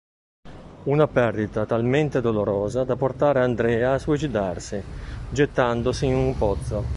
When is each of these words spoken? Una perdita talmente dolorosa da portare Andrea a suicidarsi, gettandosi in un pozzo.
Una 0.85 1.07
perdita 1.07 1.67
talmente 1.67 2.21
dolorosa 2.21 2.83
da 2.83 2.95
portare 2.95 3.39
Andrea 3.39 3.93
a 3.93 3.99
suicidarsi, 3.99 4.81
gettandosi 5.29 6.07
in 6.07 6.15
un 6.15 6.35
pozzo. 6.35 6.83